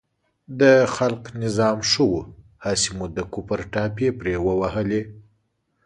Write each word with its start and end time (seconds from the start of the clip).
د 0.59 0.61
خلق 0.95 1.23
نظام 1.43 1.77
ښه 1.89 2.03
و، 2.11 2.13
هسې 2.65 2.89
مو 2.97 3.05
د 3.17 3.19
کفر 3.33 3.59
ټاپې 3.73 4.07
پرې 4.19 4.35
ووهلې. 4.45 5.01